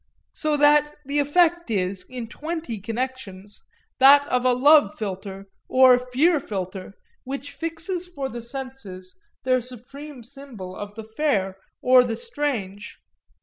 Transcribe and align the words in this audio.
so 0.33 0.57
that 0.57 0.95
the 1.05 1.19
effect 1.19 1.69
is, 1.69 2.07
in 2.09 2.25
twenty 2.25 2.79
connections, 2.79 3.61
that 3.99 4.27
of 4.29 4.43
a 4.43 4.51
love 4.51 4.95
philtre 4.97 5.45
or 5.69 5.99
fear 6.11 6.39
philtre 6.39 6.93
which 7.23 7.51
fixes 7.51 8.07
for 8.07 8.27
the 8.27 8.41
senses 8.41 9.15
their 9.43 9.61
supreme 9.61 10.23
symbol 10.23 10.75
of 10.75 10.95
the 10.95 11.03
fair 11.15 11.55
or 11.83 12.03
the 12.03 12.15
strange. 12.17 12.97